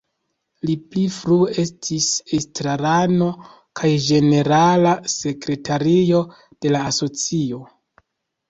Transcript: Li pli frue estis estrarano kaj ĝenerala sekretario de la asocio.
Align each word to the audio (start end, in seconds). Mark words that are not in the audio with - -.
Li 0.67 0.75
pli 0.93 1.01
frue 1.17 1.51
estis 1.63 2.07
estrarano 2.37 3.27
kaj 3.81 3.91
ĝenerala 4.07 4.95
sekretario 5.19 6.23
de 6.67 6.73
la 6.77 6.81
asocio. 6.95 7.63